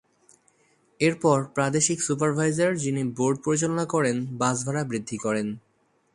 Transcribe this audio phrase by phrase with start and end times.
[0.99, 5.47] এরপর, প্রাদেশিক সুপারভাইজার- যিনি বোর্ড পরিচালনা করেন- বাস ভাড়া বৃদ্ধি করেন।